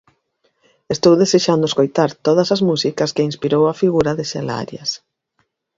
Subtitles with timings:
[0.95, 4.91] Estou desexando escoitar todas as músicas que inspirou a figura de Xela Arias.